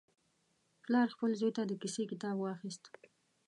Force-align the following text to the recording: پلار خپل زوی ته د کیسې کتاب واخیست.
پلار 0.83 1.07
خپل 1.15 1.31
زوی 1.39 1.51
ته 1.57 1.61
د 1.65 1.71
کیسې 1.81 2.03
کتاب 2.11 2.35
واخیست. 2.39 2.83